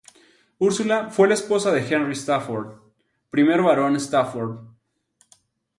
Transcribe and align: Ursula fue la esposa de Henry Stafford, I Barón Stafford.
Ursula 0.59 1.11
fue 1.11 1.27
la 1.27 1.35
esposa 1.35 1.71
de 1.71 1.87
Henry 1.87 2.13
Stafford, 2.13 2.73
I 3.35 3.43
Barón 3.43 3.97
Stafford. 3.97 4.65